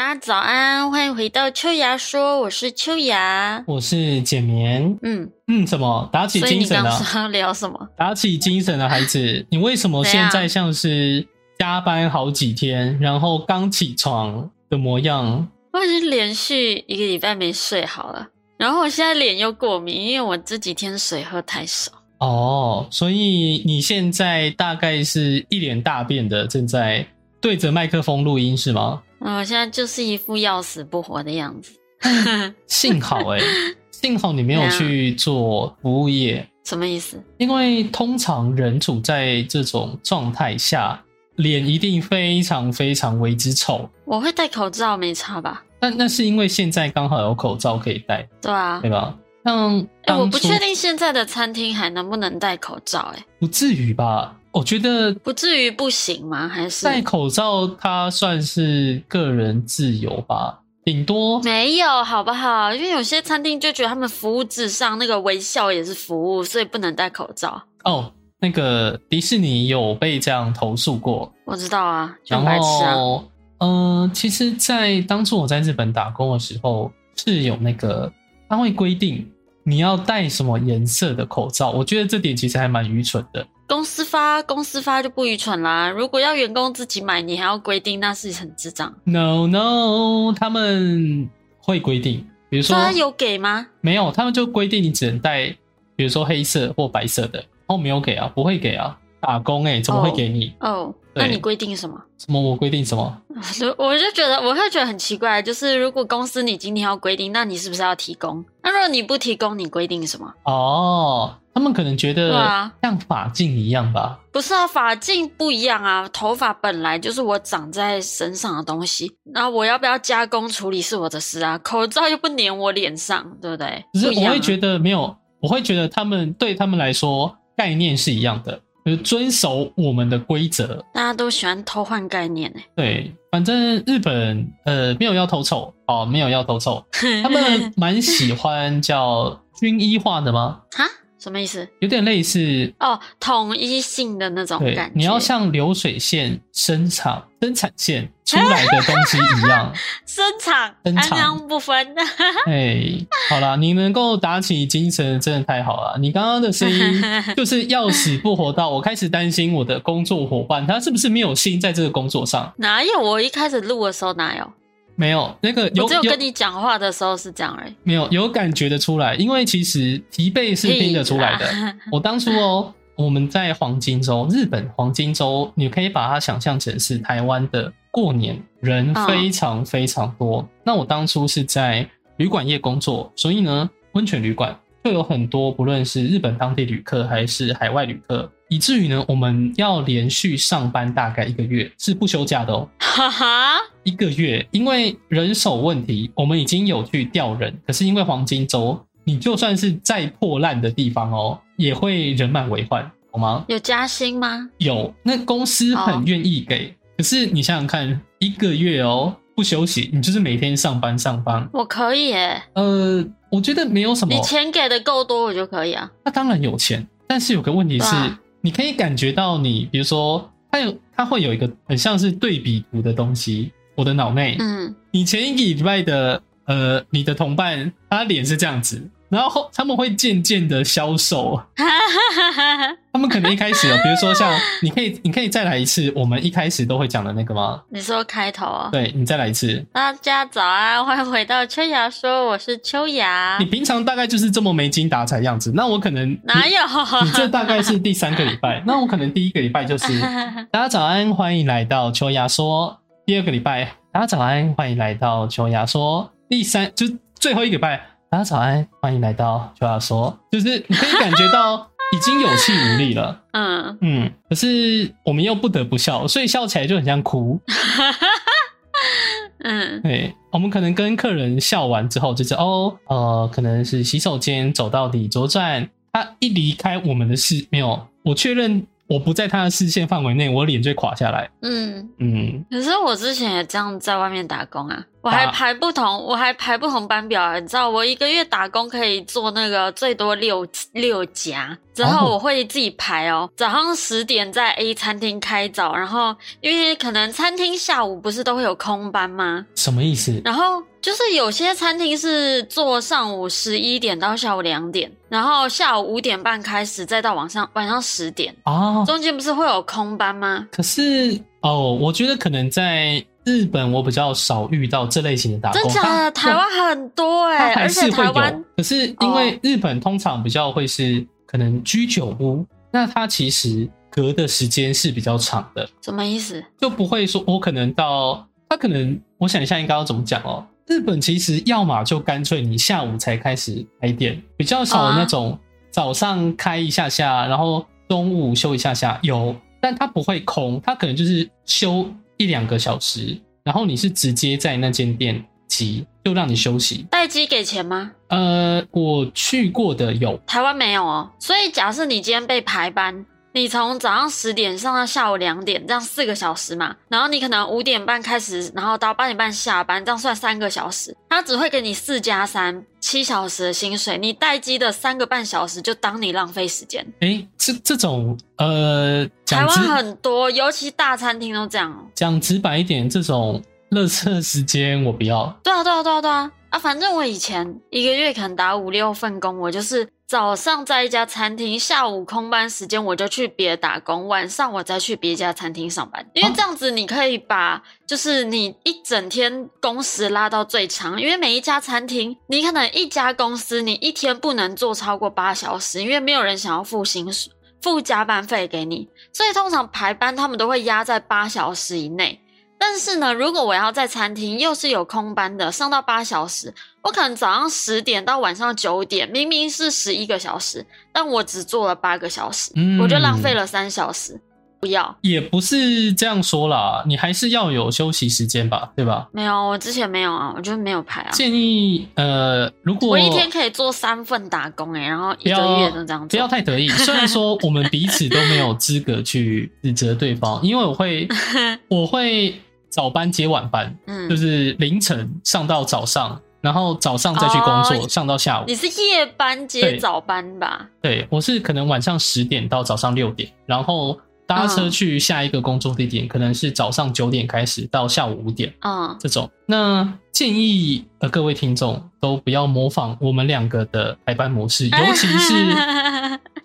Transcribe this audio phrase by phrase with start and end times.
[0.00, 3.62] 大家早安，欢迎回到秋芽说，我是秋芽。
[3.66, 4.98] 我是简眠。
[5.02, 6.08] 嗯，嗯，什么？
[6.10, 7.86] 打起精神了，刚说要聊什么？
[7.98, 11.28] 打起精神了，孩子，你为什么现在像是
[11.58, 15.46] 加班好几天，然后刚起床的模样？
[15.74, 18.26] 我已经连续一个礼拜没睡好了，
[18.56, 21.92] 然后我现在脸又过敏，因为我这几天水喝太少。
[22.20, 27.06] 哦，所以你现在大概是一脸大便的，正在
[27.38, 29.02] 对着麦克风录音是吗？
[29.20, 31.72] 嗯，我现在就是一副要死不活的样子。
[32.66, 33.40] 幸好哎、
[33.90, 37.22] 幸好你没有去做服务业，什么意思？
[37.38, 41.02] 因为通常人处在这种状态下，
[41.36, 43.88] 脸一定非常非常为之丑。
[44.06, 45.62] 我会戴口罩，没差吧？
[45.78, 49.14] 但那是因为现在刚好有口罩可以戴，对啊对，吧？
[49.44, 54.36] 像哎、我不确定现在的餐厅还能不能戴口罩、哎，不至于吧？
[54.52, 56.48] 我觉得不至于不行吗？
[56.48, 62.74] 还是戴口罩它算是个人自由吧，顶多没有，好不好？
[62.74, 67.62] 因为有些餐厅就觉得他们服务至上，那个微笑也是服务，所以不能戴口罩。
[67.84, 68.12] 哦。
[68.42, 72.94] 那个迪士尼有被这样投诉过，我知道啊，就然很白痴啊。
[72.94, 73.24] 后，
[73.58, 78.10] 呃，其实，在当初我在日本打工的时候，是有那个
[78.48, 79.30] 他会规定
[79.62, 81.70] 你要戴什么颜色的口罩。
[81.72, 83.46] 我觉得这点其实还蛮愚蠢的。
[83.70, 85.88] 公司发公司发就不愚蠢啦。
[85.88, 88.92] 如果要员工自己买，你还要规定，那是很智障。
[89.04, 93.68] No No，他们会规定，比如说他有给吗？
[93.80, 95.56] 没有，他们就规定你只能带，
[95.94, 97.44] 比如说黑色或白色的。
[97.66, 100.54] 哦，没有给啊，不会给啊，打工哎、怎么会给你？
[100.60, 102.00] 哦，对那你规定什么？
[102.18, 103.20] 什么我规定什么？
[103.76, 108.44] 我就觉得我会觉得很奇怪，就是如果公司你今天要规定，那你是不是要提供？
[108.62, 110.32] 那如果你不提供，你规定什么？
[110.44, 114.18] 哦，他们可能觉得对啊像法镜一样吧。
[114.32, 123.84] 不是啊，法镜不一样啊，头发本来就是我长在身上的东西，那我要不要加工处理是我的事啊，口罩又不粘我脸上，对不对？
[123.92, 130.84] 只是我会觉得没有，我会觉得他们对他们来说概念是一样的，就是遵守我们的规则。
[130.92, 140.60] 大家都喜欢偷换概念欸对，反正日本呃没有要偷臭哦，没有要偷臭，哎， 他们蛮喜欢叫军医化的吗？
[140.72, 140.84] 哈
[141.20, 141.68] 什么意思？
[141.80, 149.72] 有点类似哦，统一性的那种对感觉。，你要像流水线生产生产线 出来的东西一样。
[150.06, 151.94] 生产安生场阳不分。
[152.46, 152.80] 哎，
[153.28, 155.98] 好啦，你能够打起精神，真的太好了。
[155.98, 157.02] 你刚刚的声音
[157.36, 162.52] 就是要死不活到，我开始担心我的工作伙伴他是不是没有心在这个工作上。
[162.56, 162.98] 哪有？
[163.00, 164.52] 我一开始录的时候哪有？
[165.00, 167.74] 没有那个我只有跟你讲话的时候是这样而已。
[167.84, 171.46] 没有有感觉得出来，因为其实疲惫是听得出来的。
[171.90, 180.46] 我当初哦，我们在黄金周，日本黄金周，你可以把它想象成是台湾的过年，人嗯非常非常多。
[180.62, 181.88] 那我当初是在
[182.18, 192.68] 旅馆业工作，所以呢，温泉旅馆就有很多，不论是日本当地旅客还是海外旅客，以至于呢，我们要连续上班大概一个月，是不休假的哦。
[192.80, 203.44] 哈哈，一个月，因为人手问题，我们已经有去调人，可是因为黄金周，你就算是再破烂的地方哦，也会人满为患，好吗？
[203.46, 204.50] 有加薪吗？
[204.58, 215.88] 有，那公司哦很愿意给，可是你想想看，一个月哦不休息，你就是每天上班上班，我可以耶，呃，我觉得没有什么你，钱给的够多，我就可以啊。
[216.04, 217.94] 那当然有钱，但是有个问题是
[218.40, 234.32] 你可以感觉到你，比如说，它有它会有一个很像是对比图的东西，我的脑内，嗯，你前一个礼拜的呃，你的同伴他脸是这样子，然后他们会渐渐的消瘦，哈哈哈哈他们可能一开始哦，比如说像
[234.62, 237.60] 你可以你可以再来一次我们一开始都会讲的那个吗？
[237.70, 238.68] 你说开头啊？
[238.70, 243.44] 对你再来一次，大家早安，欢迎回到秋芽说，我是秋芽你。
[243.44, 246.54] 平常大概就是这么没精打采样子，那我可能哪有？
[247.02, 250.00] 你你这大概是第三个礼拜， 那我可能第一个礼拜就是
[250.52, 252.78] 大家早安，欢迎来到秋芽说。
[253.06, 256.12] 第二个礼拜，大家早安，欢迎来到秋芽说。
[256.28, 256.86] 第三就
[257.18, 257.80] 最后一个礼拜，
[258.12, 260.18] 大家早安，欢迎来到秋芽说。
[260.32, 267.38] 就是你可以感觉到 已经有气无力了，嗯，嗯，可是我们又不得不笑，所以笑起来就很像哭。
[269.44, 281.30] 嗯，对，我们可能跟客人笑完之后，就是哦，呃，可能是洗手间走到底左转，他一离开我们的视，没有，我确认我不在他的视线范围内，我脸就会垮下来。
[281.42, 284.84] 嗯，嗯，可是我之前也这样在外面打工啊。
[285.02, 293.28] 我还排不同，我还排不同班表，你知道，我一个月打工可以做那个最多六六家，之后哦我会自己排哦。
[293.34, 299.46] 早上十点在 A 餐厅开早，然后因为可能餐厅下午不是都会有空班吗？
[299.54, 300.20] 什么意思？
[300.24, 310.46] 然后就是有些餐厅是做上午十一点到下午两点，然后下午五点半开始，再到晚上晚上十点，哦，中间不是会有空班吗？
[310.52, 315.88] 可是哦，我觉得可能在日本我比较少遇到这类型的打工，真假的？
[315.88, 326.42] 它台湾很多哎、它还而且是会有台湾，可是因为日本通常比较会是可能居酒屋，那它其实隔的时间是比较长的，什么意思？
[326.58, 330.44] 就不会说我可能到它可能我想一下应该要怎么讲哦。
[330.66, 335.36] 日本其实要么就干脆你下午才开始开店，比较少有那种
[335.70, 341.84] 早上开一下下，然后中午休一下下有，但它不会空，它可能就是休
[342.20, 346.84] 一两个小时，然后你是直接在那间店集就让你休息。
[346.90, 347.92] 待机给钱吗？
[348.08, 351.10] 呃，我去过的有，台湾没有哦。
[351.18, 356.74] 所以假设你今天被排班，你从早上十点上到下午两点，这样四个小时嘛。
[356.88, 360.96] 然后你可能五点半开始，然后到八点半下班，这样算三个小时。
[361.08, 366.84] 他只会给你四加三七小时的薪水，你待机的三个半小时就当你浪费时间。
[367.00, 371.86] 诶，这这种呃，台湾很多，尤其大餐厅都这样哦。
[371.94, 373.40] 讲直白一点，这种
[373.70, 375.26] 垃圾时间我不要。
[375.44, 376.32] 对啊，对啊，对啊，对啊！
[376.50, 386.04] 啊，反正我以前一个月可能打五六份工，我就是早上在一家餐厅，下午空班时间我就去别打工，晚上我再去别家餐厅上班。
[386.14, 402.20] 因为哦这样子你可以把就是你一整天工时拉到最长，因为每一家餐厅，你可能一家公司你一天不能做超过八小时，因为没有人想要付薪水、付加班费给你，所以通常排班他们都会压在八小时以内。
[402.60, 414.20] 但是呢，如果我要在餐厅又是有空班的，上到八小时，我可能早上十点到晚上九点，明明是十一个小时，但我只做了八个小时，嗯我就浪费了三小时。
[414.60, 419.08] 不要，也不是这样说啦，你还是要有休息时间吧，对吧？
[419.10, 421.10] 没有，我之前没有啊，我就没有排啊。
[421.12, 426.28] 建议呃，如果我一天可以做三份打工诶、然后一个月都这样不要。
[426.28, 426.68] 太得意。
[426.68, 431.08] 虽然说我们彼此都没有资格去指责对方，因为我会
[431.68, 432.38] 我会
[432.70, 438.54] 早班接晚班，嗯就，是凌晨上到早上，然后早上再去工作，哦上到下午你。
[438.54, 440.66] 是夜班接早班吧？
[440.80, 448.54] 对我是可能晚上十点到早上六点，然后搭车嗯去下一个工作地点，可能是早上九点开始到下午五点。
[448.60, 449.28] 嗯，这种。
[449.44, 455.34] 那建议呃各位听众都不要模仿我们两个的排班模式， 尤其是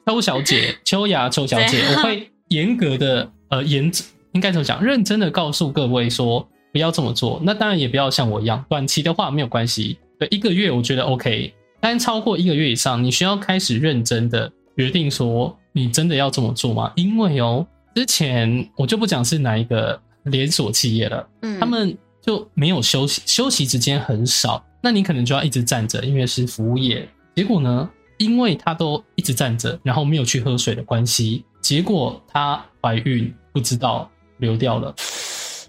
[0.08, 3.92] 邱小姐、秋雅、邱小姐， 我会严格的呃严
[4.36, 7.42] 应该怎么讲，认真的告诉各位说不要这么做。
[7.42, 16.92] 那当然也不要像我一样，短期的话没有关系，对一个月我觉得 OK，但超过一个月以上，你需要开始认真的决定说你真的要这么做吗？
[16.98, 17.66] 因为哦，
[17.96, 21.26] 之前我就不讲是哪一个连锁企业了。
[21.42, 27.08] 嗯，他们就没有休息，休息时间很少，那你可能就要一直站着，因为是服务业。
[27.34, 34.94] 结果呢，因为他都一直站着，然后没有去喝水的关系，结果她怀孕不知道流掉了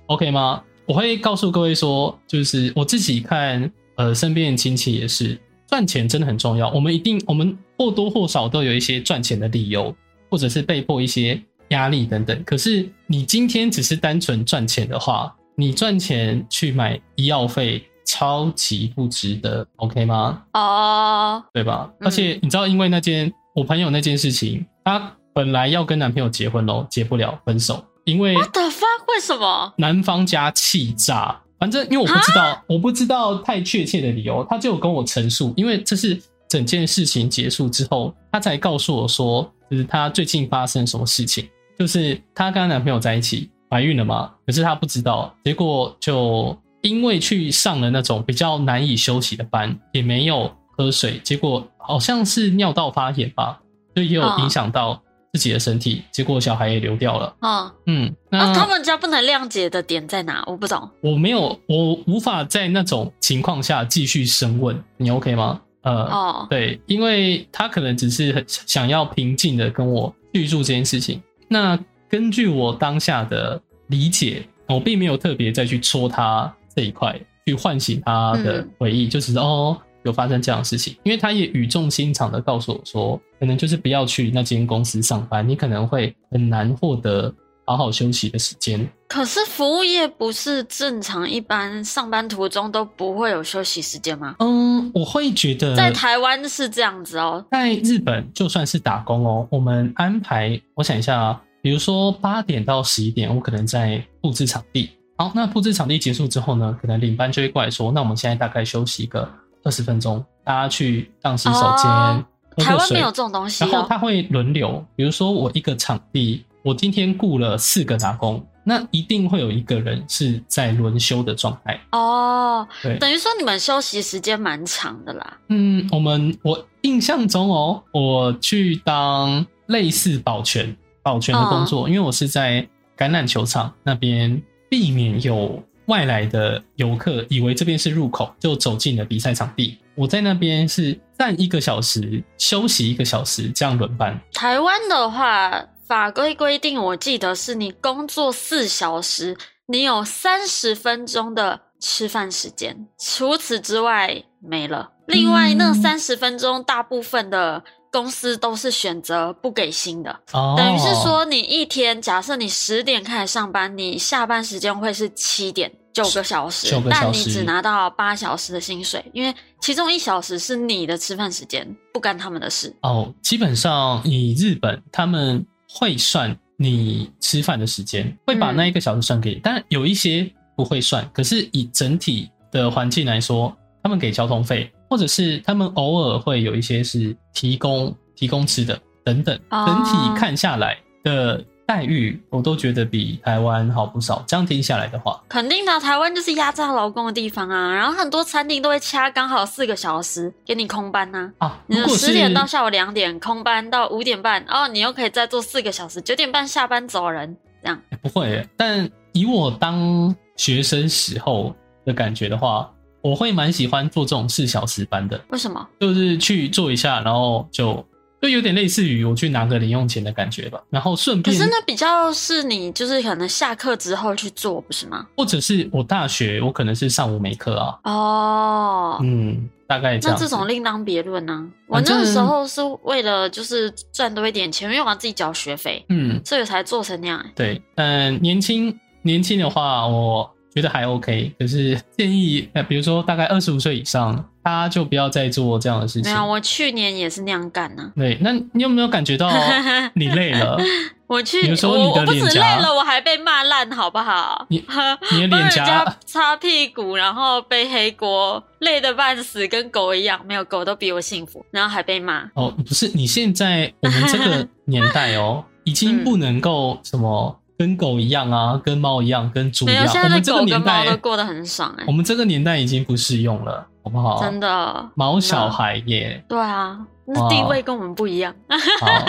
[0.06, 0.62] ，OK 吗？
[0.86, 5.36] 我会告诉各位说，就是我自己看，呃，身边的亲戚也是，
[5.66, 6.70] 赚钱真的很重要。
[6.70, 9.94] 我们一定，我们或多或少都有一些赚钱的理由，
[10.30, 12.40] 或者是被迫一些压力等等。
[12.44, 20.44] 可是你今天只是单纯赚钱的话，你赚钱去买医药费，超级不值得，OK 吗？
[20.52, 21.90] 哦，对吧？
[21.98, 29.04] 嗯而且你知道，因为那件我朋友那件事情，她本来要跟男朋友结婚喽，结不了，分手，因为 What the fuck？
[29.08, 29.74] 为什么？
[29.76, 31.42] 男方家气炸。
[31.58, 41.48] 反正因为我不知道，我不知道太确切的理由，他就有跟我陈述，因为这是整件事情结束之后，他才告诉我说，就是他最近发生什么事情，
[41.78, 53.58] 就是她跟她男朋友在一起，怀孕了嘛，可是她不知道，结果就因为去上了那种比较难以休息的班，也没有喝水，结果好像是尿道发炎吧，
[53.94, 55.02] 就也有嗯影响到
[55.36, 57.34] 自己的身体，结果小孩也流掉了。
[57.40, 60.42] 嗯，嗯，那、啊，他们家不能谅解的点在哪？
[60.46, 60.88] 我不懂。
[61.02, 65.60] 我没有，我无法在那种情况下继续深问，你 OK 吗？
[65.82, 71.22] 呃，哦，对，因为他可能只是很想要平静的跟我叙述这件事情。
[71.48, 71.78] 那
[72.08, 77.16] 根据我当下的理解，我并没有特别再去戳他这一块，
[77.46, 79.76] 去唤醒他的嗯回忆，就只是哦
[80.06, 80.96] 有发生这样的事情。
[81.02, 87.34] 因为他也语重心长的告诉我说，可能就是不要去那间公司上班，你可能会很难获得
[87.64, 88.88] 好好休息的时间。
[89.08, 94.34] 可是服务业不是正常一般上班途中都不会有休息时间吗？
[94.40, 104.90] 嗯，我会觉得在台湾是这样子哦，在日本就算是打工哦，我们安排，我想一下啊，比如说八点到十一点，我可能在布置场地。
[105.18, 109.26] 好，那布置场地结束之后呢，可能领班就会过来说，那我们现在大概休息一个
[109.66, 113.68] 二十分钟，大家去上洗手间、台湾没有这种东西哦。
[113.70, 121.80] 然后他会轮流，比如说我一个场地，我今天雇了四个打工，那一定会有一个人是在轮休的状态。
[121.90, 125.36] 哦，对，等于说你们休息时间蛮长的啦。
[125.48, 132.64] 嗯，我们我印象中哦，我去当类似保全保全的工作，因为我是在
[132.96, 139.78] 橄榄球场那边，避免有外来的游客以为这边是入口，就走进了比赛场地。
[139.94, 144.20] 我在那边是站一个小时，休息一个小时，这样轮班。
[144.32, 154.90] 台湾的话，法规规定，我记得是你工作四小时，你有三十分钟的吃饭时间，除此之外没了。
[155.06, 157.62] 另外那嗯三十分钟，大部分的
[157.96, 165.72] 公司都是选择不给薪的，哦，等于是说你一天，假设你十点开始上班，你下班时间会是七点。
[165.94, 172.70] 九个小时，但你只拿到八小时的薪水，因为其中一小时是你的吃饭时间，不干他们的事。
[172.82, 181.08] 哦，基本上以日本他们会算你吃饭的时间，会把嗯那一个小时算给你，但有一些不会算。
[181.14, 183.50] 可是以整体的环境来说，
[183.82, 194.22] 他们给交通费，或者是他们偶尔会有一些是提供提供吃的等等，哦整体看下来的待遇，我都觉得比台湾好不少。
[194.26, 197.74] 这样听下来的话，肯定的，台湾就是压榨劳工的地方啊。
[197.74, 207.82] 然后很多餐厅都会掐刚好四个小时给你空班呐、啊，你十点到下午两点空班到五点半，哦，你又可以再做四个小时，九点半下班走人，这样。
[208.00, 211.52] 不会，但以我当学生时候
[211.84, 212.70] 的感觉的话，
[213.06, 215.64] 我会蛮喜欢做这种四小时班的，为什么？
[215.78, 217.86] 就是去做一下，然后就
[218.20, 220.60] 就有点类似于我去拿个零用钱的感觉吧。
[220.70, 225.06] 然后顺便，可是那比较是你就是可能下课之后去做，不是吗？
[225.16, 230.00] 或者是我大学我可能是上午没课啊，哦，嗯，大概。
[230.02, 231.46] 那这种另当别论呢。
[231.68, 237.30] 我那个时候是为了就是赚多一点钱，因为我要自己缴学费，嗯，所以才做成那样、欸。
[237.36, 241.30] 对，但年轻年轻的话，我觉得还 OK。
[241.38, 246.18] 可是建议，呃，比如说大概二十五岁以上，他就不要再做这样的事情没。
[246.18, 249.30] 有，我去年也是那样干呢、对，那你有没有感觉到
[249.94, 250.58] 你累了？
[251.06, 254.44] 我去，比如说你的我我不止脸颊累了，我还被骂烂，好不好？
[254.48, 254.64] 你
[255.12, 260.20] 你的脸颊 擦屁股，然后背黑锅，累得半死，跟狗一样。
[260.26, 262.28] 没有狗都比我幸福，然后还被骂。
[262.34, 269.86] 哦，不是，你现在我们这个年代哦，已经不能够什么跟狗一样啊，跟猫一样，跟猪一样。
[270.04, 274.20] 我们这个年代都代，过得很爽哎、我们这个年代已经不适用了，好不好？
[274.20, 274.90] 真的。
[274.94, 278.34] 毛小孩耶，对啊，那地位跟我们不一样。
[278.80, 279.06] 好。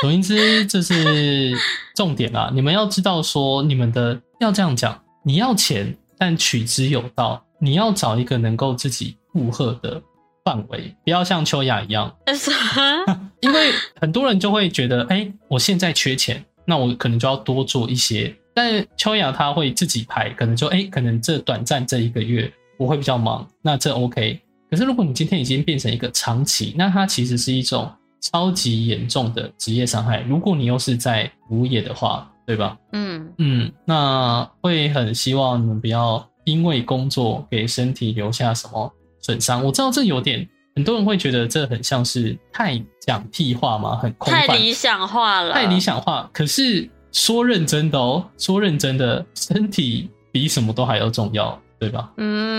[0.00, 1.54] 总言之，这是
[1.94, 2.50] 重点啊。
[2.54, 7.44] 你们要知道说，你们的要这样讲，你要钱，但取之有道。
[7.62, 10.00] 你要找一个能够自己负荷的
[10.42, 12.10] 范围，不要像秋雅一样？
[13.40, 18.34] 因为很多人就会觉得，哎、我现在缺钱，那我可能就要多做一些。
[18.54, 24.40] 但秋雅她会自己排，可能就哎、可能这短暂这一个月我会比较忙，那这 OK。
[24.70, 27.90] 可是如果你今天已经变成一个长期，那它其实是一种
[28.20, 30.20] 超级严重的职业伤害。
[30.22, 32.76] 如果你又是在服务业的话，对吧？
[32.92, 39.64] 嗯，嗯，那会很希望你们不要因为工作给身体留下什么损伤。
[39.64, 45.80] 我知道这有点，很多人会觉得这很像是太讲屁话嘛，很空泛，太理想化了，太理。
[45.80, 46.30] 想化。
[46.32, 52.12] 可是说认真的哦，说认真的，身体比什么都还要重要，对吧？
[52.18, 52.56] 嗯，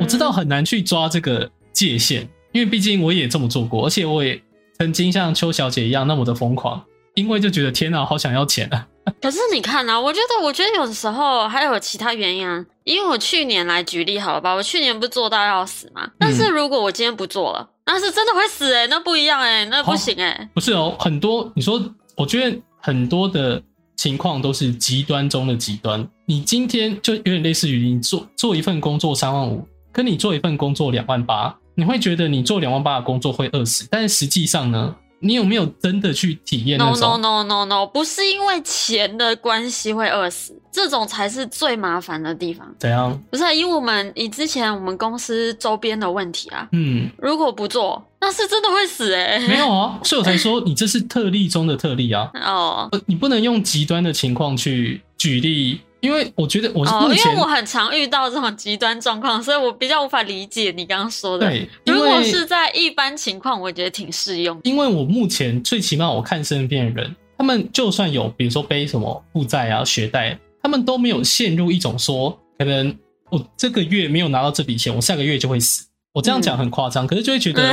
[0.00, 4.42] 我知道很难去抓这个界限，因为毕竟我也这么做过，而且我也
[4.78, 8.86] 曾经像邱小姐一样那么的疯狂，因为就觉得天哪，好想要钱啊！
[9.20, 12.64] 可是你看啊，我觉得，我觉得有的时候还有其他原因啊。
[12.84, 16.10] 因为我去年来举例好了吧，我去年不是做到要死嘛。
[16.18, 21.80] 但是如果我今天不做了，那是真的会死哎、那不一样哎、那不行哎、不是哦，很多你说，
[22.16, 23.62] 我觉得很多的
[23.96, 26.04] 情况都是极端中的极端。
[26.26, 42.66] 你今天就有点类似于你做做一份工作三万五，跟你做一份工作两万八，你会觉得你做两万八的工作会饿死，但是实际上呢，你有没有真的去体验那 No 种？No no no no，不是因为钱的关系会饿死，这种才是最麻烦的地方。
[42.78, 43.16] 怎样？
[43.30, 52.88] 不是、啊、以我们以之前我们公司周边的问题啊，嗯，如果不做，那是真的会死哎、没有啊， 所以我才说你这是特例中的特例啊，哦。
[52.90, 61.48] 呃你不能用极端的情况去举例，因为我觉得我是哦，因为我很常遇到这种极端状况，所以我比较无法理解你刚刚说的。
[61.48, 64.60] 对，如果是在一般情况，我觉得挺适用。
[64.64, 72.92] 因为我目前最起码我看身边的人，他们就算有比如说背什么负债啊、学贷，他们都没有陷入一种说可能
[73.30, 75.86] 我这个月没有拿到这笔钱，我下个月就会死。
[76.12, 77.72] 我这样讲很夸张，可是就会觉得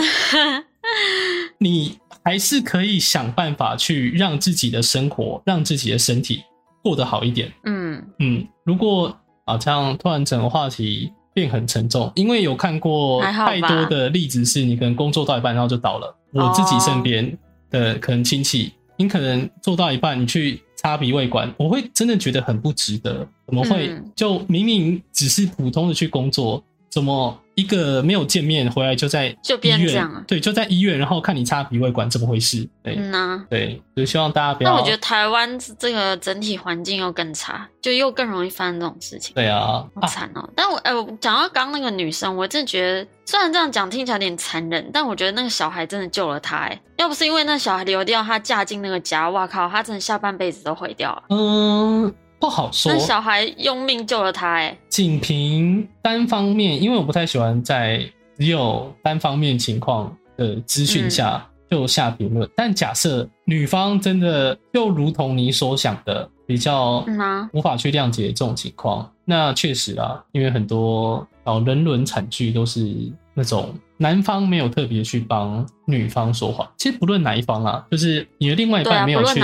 [1.57, 6.43] 你还是可以想办法去让自己的生活、让自己的身体
[6.83, 7.51] 过得好一点。
[7.65, 16.15] 嗯嗯，如果啊这样突然整个话题变很沉重，因为有看过太多的例子，是你可能工作到一半然后就倒了。
[16.33, 17.37] 我自己身边
[17.69, 23.27] 的可能亲戚，你可能做到一半，你去插鼻胃管，我会真的觉得很不值得。
[23.47, 32.67] 怎么会嗯就明明只是普通的去工作，怎么一个没有见面回来就在就变医院这样啊对，就在医院，然后看你插鼻胃管，怎么回事？
[32.81, 34.71] 对、嗯呐、对，就希望大家不要。
[34.71, 39.33] 那我觉得台湾这个整体环境又更差，就又更容易发生这种事情。
[39.35, 40.49] 对啊，好惨哦！
[40.55, 46.57] 但我哎，我讲到刚刚那个女生，我真的觉得，虽然这样讲听起来有点残忍，但我觉得那个小孩真的救了她。
[46.57, 51.23] 哎，要不是因为那小孩流掉，她嫁进那个家，哇靠，她真的下半辈子都毁掉了。
[51.29, 52.99] 嗯，不好说那。
[52.99, 58.01] 小孩用命救了他，哎，仅凭单方面，因为我不太喜欢在
[58.37, 62.49] 只有单方面情况的资讯下就下评论。
[62.55, 67.05] 但假设女方真的就如同你所想的比较
[67.53, 72.89] 无法去谅解这种情况，那确实啊，因为很多哦人伦惨剧都是
[73.33, 76.71] 那种男方没有特别去帮女方说话。
[76.77, 79.41] 其实不论哪一方啊，就是你的另外一半没有去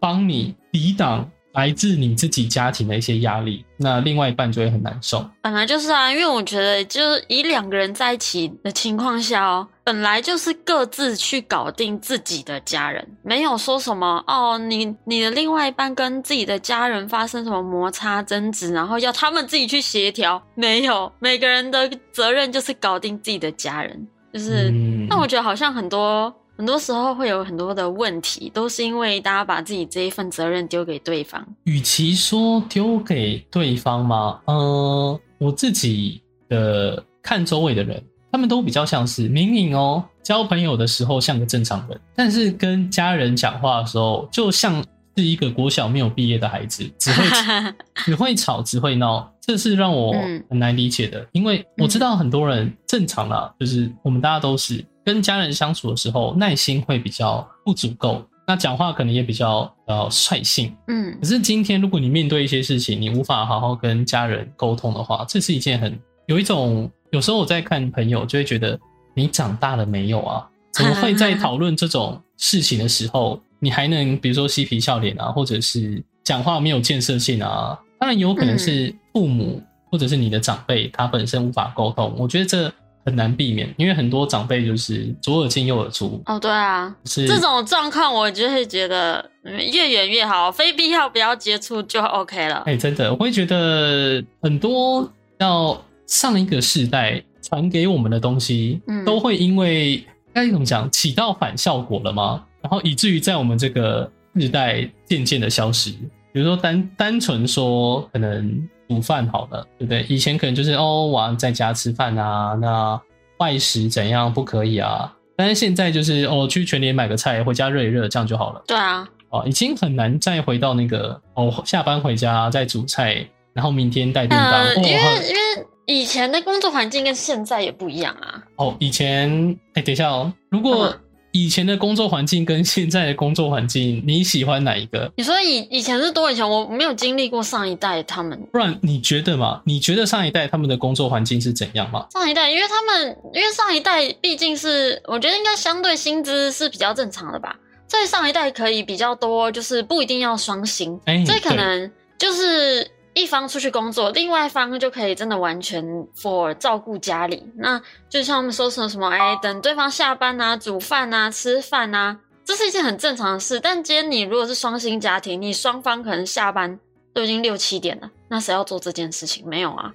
[0.00, 5.24] 帮你抵挡来自你自己家庭的一些压力，那另外一半就会很难受。
[5.40, 24.70] 本来就是啊，因为我觉得就是以两个人在一起的情况下哦，本来就是各自去搞定自己的家人，没有说什么哦，你你的另外一半跟自己的家人发生什么摩擦争执，然后要他们自己去协调，没有，每个人的责任就是搞定自己的家人，就是。
[24.70, 31.44] 嗯，那我觉得好像很多很多时候会有很多的问题，都是因为大家把自己这一份责任丢给对方。
[31.64, 44.80] 与其说丢给对方嘛，呃，我自己的看周围的人，他们都比较像是明明哦，交朋友的时候像个正常人，但是跟家人讲话的时候，就像
[45.16, 47.24] 是一个国小没有毕业的孩子，只会
[48.06, 51.26] 只会吵，只会闹，这是让我嗯很难理解的。
[51.32, 60.74] 因为我知道很多人正常啦，就是我们大家都是跟家人相处的时候，耐心会比较不足够，那讲话可能也比较呃率性。
[60.88, 68.78] 嗯可是今天如果你面对一些事情，你无法好好跟家人沟通的话，这是一件很有一种有时候我在看朋友就会觉得
[69.14, 70.48] 你长大了没有啊？
[70.72, 77.78] 怎么会在 讨论这种事情的时候，你还能比如说嬉皮笑脸啊，或者是讲话没有建设性啊？
[78.00, 82.70] 当然有可能是父母或者是你的长辈他本身无法沟通，我觉得这
[83.04, 92.62] 很难避免，因为很多长辈就是左耳进右耳出，哦，对啊，是这种状况我就会觉得嗯越远越好，非必要不要接触就 OK 了。
[92.66, 102.44] 哎、真的，我会觉得很多要上一个世代传给我们的东西，嗯都会因为该怎么讲起到反效果了吗？
[102.62, 105.90] 然后以至于在我们这个世代渐渐的消失。
[106.32, 110.02] 比如说单单纯说可能煮饭好了，对不对？
[110.08, 113.00] 以前可能就是哦，我要在家吃饭啊，那
[113.38, 115.12] 外食怎样不可以啊？
[115.36, 118.62] 但是现在就是哦，去全联买个菜，回家热一热，这样就好了。
[118.68, 124.52] 对啊，哦，已经很难再回到那个哦，下班回家再煮菜，然后明天带便当。
[124.52, 128.42] 呃，因为哦因为以前的工作环境跟现在也不一样啊。
[128.56, 131.00] 哦，以前哎，等一下哦，如果嗯
[131.34, 135.10] 以前的工作环境跟现在的工作环境，你喜欢哪一个？
[135.16, 139.60] 你说以以前是多以前，我没有经历过上一代他们不然你觉得嘛？
[139.64, 142.06] 你觉得上一代他们的工作环境是怎样吗？
[142.12, 147.56] 上一代，因为他们因为上一代毕竟是我觉得应该相对薪资是比较正常的吧，
[147.88, 155.84] 所以上一代可以比较多，就是不一定要双薪，哎，所以可能就是一方出去工作，另外一方就可以真的完全
[156.16, 157.42] for 照顾家里。
[157.56, 163.60] 那就像我们说什么什么，哎，等对方下班啊，煮饭啊，吃饭啊，这是一件很正常的事。
[163.60, 166.78] 但今天你如果是双薪家庭，你双方可能下班
[167.12, 169.48] 都已经六七点了，那谁要做这件事情？
[169.48, 169.92] 没有啊。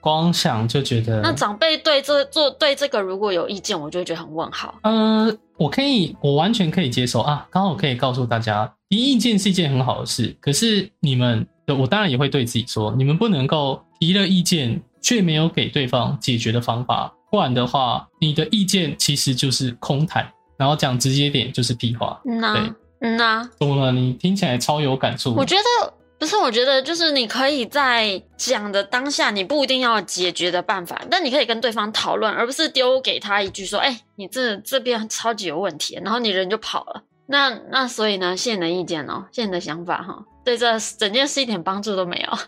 [0.00, 4.74] 光想就觉得，那长辈对这做对这个如果有意见，我就会觉得很问号。
[4.82, 7.46] 呃，我可以，我完全可以接受啊。
[7.50, 10.34] 刚好可以告诉大家，提意见是一件很好的事。
[10.40, 22.20] 可是你们，我当然也会对自己说，你们不能够提了意见却没有给对方解决的方法，不然的话，你的意见其实就是空谈，然后讲直接点就是屁话。
[22.24, 23.92] 嗯呐、对嗯呐、怎么了？
[23.92, 25.34] 你听起来超有感触。
[25.34, 37.02] 我觉得不是，我觉得就是你可以在讲的当下，你不一定要解决的办法，但你可以跟对方讨论，而不是丢给他一句说：“哎、你这这边超级有问题。”然后你人就跑了。
[37.30, 42.38] 那那所以呢，谢谢你的意见哦，谢谢你的想法哈，对这整件事一点帮助都没有，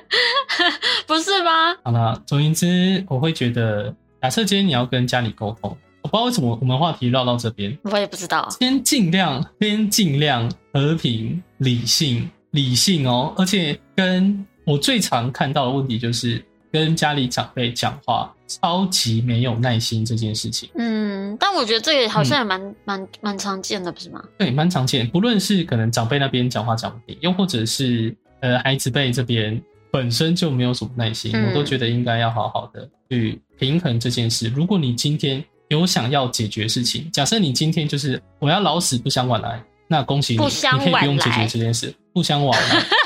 [1.08, 1.74] 不是吗？
[1.82, 8.46] 好了，总言之，我会觉得，假设今天你要跟家里沟通，我不知道为什么我们话题绕到这边，我也不知道。
[8.60, 13.32] 先尽量，先尽量和平、理性、理性哦。
[13.38, 24.24] 而且跟我最常看到的问题就是，跟家里长辈讲话超级没有耐心这件事情，嗯，但我觉得这个好嗯像也蛮蛮蛮常见的，不是吗？
[24.38, 25.06] 对，蛮常见。
[25.08, 34.48] 不论是可能长辈那边讲话讲不定，又或者是呃孩子辈这边本身就没有什么耐心，嗯我都觉得应该要好好的去平衡这件事。
[34.48, 42.82] 如果你今天有想要解决事情，假设你今天就是我要老死不相往来，那恭喜你，你可以不用解决这件事，不相往来。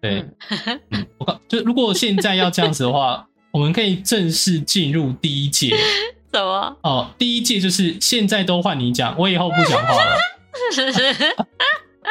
[0.00, 0.24] 对，
[0.90, 5.76] 嗯，我告就如果现在要这样子的话，我们可以正式进入第一届
[6.32, 6.76] 什么？
[6.82, 7.10] 哦。
[7.18, 10.16] 第一届就是现在都换你讲，我以后不讲话了。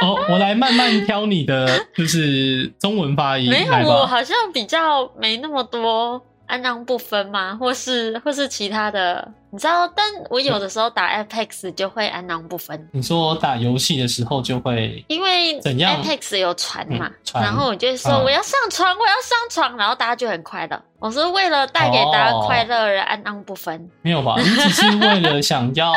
[0.01, 7.55] 哦，我来慢慢挑你的就是中文发音，没有，我好像比较没那么多安让不分吗？
[7.59, 9.87] 或是或是其他的，你知道？
[9.95, 19.37] 但我有的时候打 Apex 就会安让不分，你说打游戏的时候就会因为怎样 Apex 有船嘛，嗯船然后我就会说嗯我要上船，我要上
[19.69, 20.81] 船，然后大家就很快乐。
[20.99, 23.89] 我是为了带给大家哦快乐而安让不分。
[24.01, 24.35] 没有吧？
[24.39, 25.93] 你只是为了想要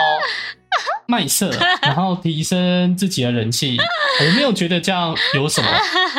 [1.07, 1.51] 卖色，
[1.83, 3.77] 然后提升自己的人气。
[4.21, 5.69] 我没有觉得这样有什么，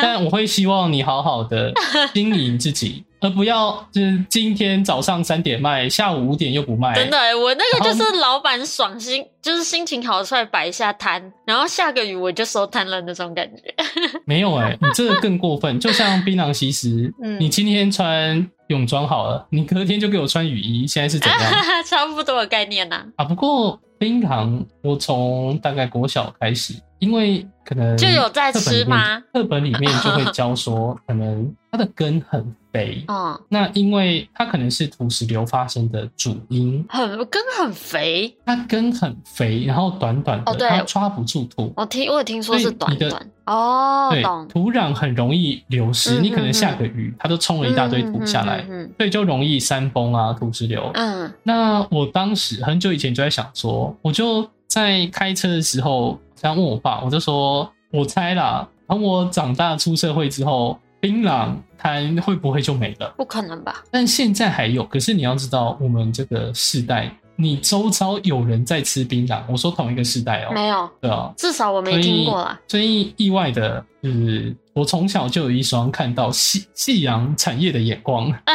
[0.02, 1.72] 但我会希望你好好的
[2.12, 6.94] 经营自己，而不要就是今天早上三点卖，下午五点又不卖。
[6.94, 13.74] 真的欸，我那个就是老板爽心，就是心情好出来摆一下摊，然后下个雨我就收摊了那种感觉。
[14.26, 15.80] 没有哎、你这个更过分。
[15.80, 21.40] 就像槟榔西施，嗯你今天穿泳装好了，你隔天就给我穿雨衣，现在是怎样？
[21.88, 29.18] 差不多的概念呐、啊，不过冰糖我从大概国小开始，因为可能就有在吃吗？
[29.32, 38.32] 课本里面就会 教说，可能它的根很肥，嗯，那因为它可能是土石流发生的主因，很根很肥。
[38.46, 40.68] 它根很肥，然后短短的，哦对。
[40.68, 41.72] 它抓不住土。
[41.76, 43.28] 我听我有听说是短短。
[43.46, 50.88] 哦，对，土壤很容易流失，嗯你可能嗯下个雨，它都冲了一大堆土下来，嗯所以就容易山崩啊、土石流。
[50.94, 51.32] 嗯。
[51.42, 63.12] 那我当时很久以前就在想说，我就在开车的时候，这样问我爸，我就说，我猜啦，等我长大出社会之后，槟榔它会不会就没了？
[63.18, 63.84] 不可能吧？
[63.90, 72.58] 但现在还有，可是你要知道，我们这个世代，你周遭有人在吃槟榔，我说同一个世代哦，没有，对哦，至少我没听过啦。
[72.66, 78.32] 所以意外的就是，我从小就有一双看到夕夕阳产业的眼光。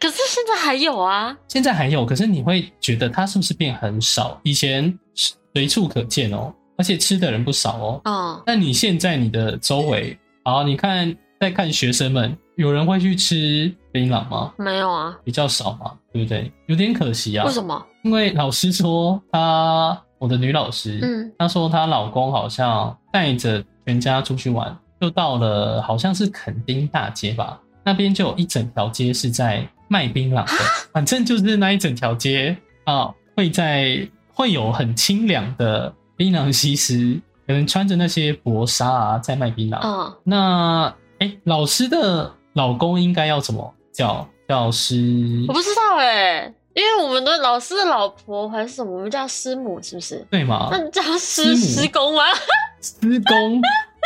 [0.00, 4.40] 可是现在还有啊，现在还有，可是你会觉得它是不是变很少？
[4.42, 4.98] 以前
[5.54, 8.00] 随处可见哦，而且吃的人不少哦。
[8.04, 14.50] 哦，那你现在你的周围，好，你看再看学生们，有人会去吃槟榔吗？
[14.56, 16.50] 没有啊，比较少嘛，对不对？
[16.68, 17.52] 有点可惜啊为。
[17.52, 17.86] 什么？
[18.02, 39.78] 因为老师说她，我的女老师，嗯，她说她老公好像带着全家出去玩，就到了好像是垦丁大街吧，那边就有一整条街是在卖槟榔的， 反正就是那一整条街啊，会在会有很清凉的槟榔西施，可能穿着那些薄纱啊，在卖槟榔。
[39.82, 40.94] 嗯，那
[41.24, 44.26] 哎、老师的老公应该要怎么叫？
[44.46, 44.94] 叫师
[45.48, 50.22] 我不知道哎、因为我们的老师的老婆还是什么，我们叫师母，是不是？
[50.30, 50.68] 对吗？
[50.70, 52.22] 那叫师师师公吗？
[52.82, 53.58] 师公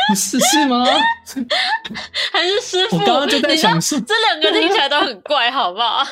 [0.08, 0.84] 不是是吗？
[2.32, 2.98] 还是师傅？
[2.98, 6.04] 我刚刚就在想是，这两个听起来都很怪，好不好？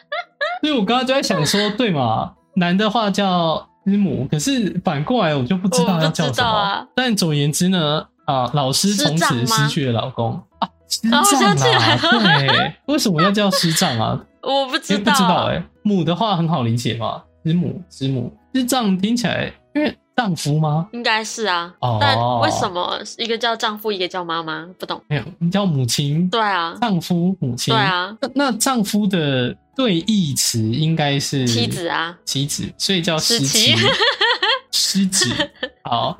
[0.62, 2.32] 所以我刚刚就在想说，对嘛？
[2.54, 6.48] 男的话叫师母，可是反过来我就不知道要叫什么。
[6.48, 10.40] 啊但总而言之呢，啊，老师从此失去了老公啊，
[10.88, 14.24] 师哦我想起来长啊，对，为什么要叫师长啊？
[14.42, 20.88] 我不知道不道，知道哎、母的话很好理解嘛，师母、师母、师丈听起来，因为丈夫吗？
[20.92, 21.74] 应该是啊。
[21.80, 24.64] 哦但为什么一个叫丈夫，一个叫妈妈？
[24.78, 25.02] 不懂。
[25.08, 27.74] 没有，你叫母亲，对啊，丈夫、母亲。
[27.74, 33.82] 对啊，那那丈夫的对义词应该是妻子啊，妻子，所以叫失失妻妻。
[34.70, 35.28] 失子。
[35.82, 36.16] 好，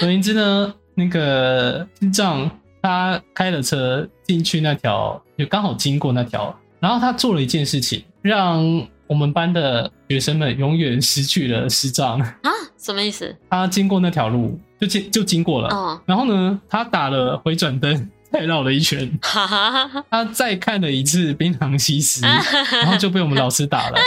[0.00, 2.48] 总而言之呢，那个智障
[2.84, 8.62] 他开了车进去那条，就刚好经过那条，然后他做了一件事情，让
[9.06, 12.20] 我们班的学生们永远失去了视障。
[12.20, 13.34] 啊，什么意思？
[13.48, 22.20] 他经过那条路，就经就经过了，哦，然后呢，他打了回转灯，再绕了一圈， 哈哈哈哈他再看了一次冰糖西施，
[22.70, 23.98] 然后就被我们老师打了。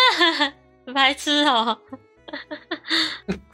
[0.94, 1.76] 白痴哦。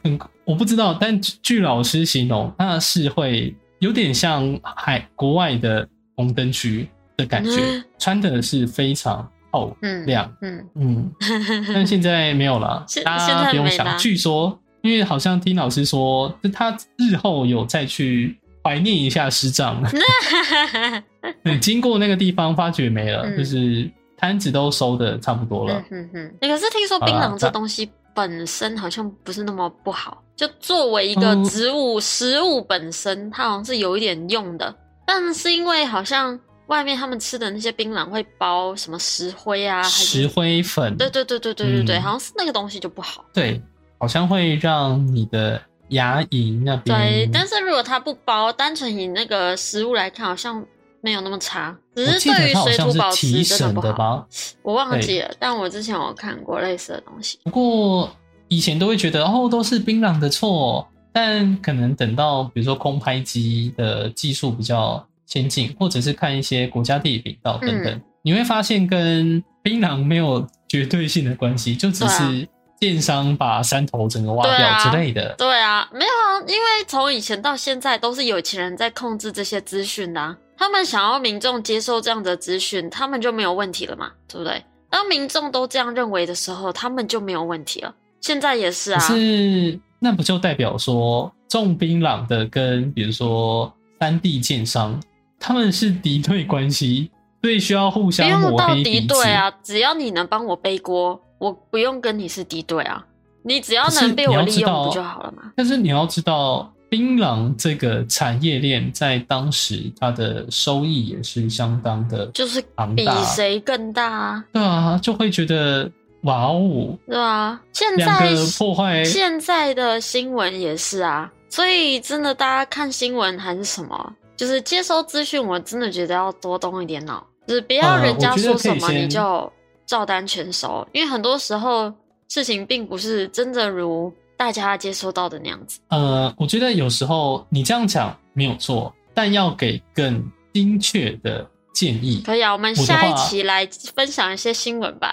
[0.02, 7.84] 很我不知道，但据据老师形容，那是会有点像海国外的红灯区的感觉，嗯。
[7.98, 11.12] 穿的是非常透嗯亮，嗯，嗯，
[11.72, 13.96] 但现在没有了，大家不用想。
[13.98, 19.82] 据说，因为好像听老师说，就他日后有再去怀念一下师长，
[21.42, 23.36] 对，经过那个地方发觉没了，嗯。
[23.38, 25.82] 就是摊子都收的差不多了。
[25.90, 26.08] 嗯。
[26.08, 31.44] 哼哼，欸可是听说槟榔这东西本身好像不是那么不好，就作为一个嗯。
[31.44, 34.74] 植物、食物本身，它好像是有一点用的，
[35.04, 42.02] 但是因为好像外面他们吃的那些槟榔会包什么石灰啊，石灰粉，对对对对对对对，嗯。
[42.02, 43.24] 好像是那个东西就不好。
[43.34, 43.60] 对，
[43.98, 50.64] 好像会让你的牙龈那边对，但是如果它不包，单纯以那个食物来看，好像
[51.04, 53.88] 没有那么差，只是对于水土保持真的不好。
[53.88, 54.26] 的吧？
[54.62, 57.38] 我忘记了，但我之前有看过类似的东西。
[57.44, 58.10] 不过
[58.48, 72.48] 以前都会觉得哦，都是槟榔的错，但可能等到比如说空拍机的技术比较先进，或者是看一些国家地理频道等等，嗯你会发现跟槟榔没有绝对性的关系，就只是
[72.80, 75.34] 电商把山头整个挖掉之类的。
[75.36, 84.62] 对啊，没有啊，因为从以前到现在都是有钱人在控制这些资讯的、啊，他们想要民众接受这样的资讯，他们就没有问题了嘛，对不对？
[84.90, 87.92] 当民众都这样认为的时候，他们就没有问题了。
[88.20, 94.98] 现在也是啊，是那不就代表说重槟榔的跟比如说三地建商
[95.40, 97.10] 他们是敌对关系，
[97.42, 99.06] 所以需要互不相用抹到敌黑彼此。
[99.08, 103.04] 对啊，只要你能帮我背锅，我不用跟你是敌对啊，
[103.42, 105.52] 你只要能被我利用不就好了吗？
[105.56, 112.60] 但是你要知道，槟榔这个产业链在当时它的收益也是相当的就是
[112.94, 115.90] 比谁更大啊，对啊，就会觉得
[116.22, 129.52] 哇哦，对啊，现在个破坏现在的新闻也是啊，所以真的大家看新闻还是什么，就是接收资讯，我真的觉得要多动一点脑，就是不要呃人家说什么你就
[129.84, 131.92] 照单全收，因为很多时候
[132.28, 135.80] 事情并不是真的如大家接收到的那样子。
[135.88, 142.22] 呃，我觉得有时候你这样讲没有错，但要给更精确的建议。
[142.24, 145.12] 可以啊，我们下一期来分享一些新闻吧，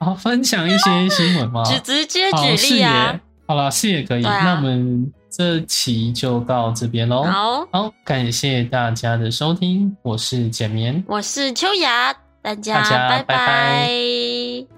[0.00, 1.62] 好， 分享一些新闻吗？
[1.70, 3.18] 只直接好，举例啊。
[3.46, 4.24] 好了，是也可以。
[4.24, 7.22] 啊那我们这期就到这边喽。
[7.24, 11.02] 好，好，感谢大家的收听，我是简眠。
[11.08, 14.77] 我是秋雅，大家大家拜拜拜拜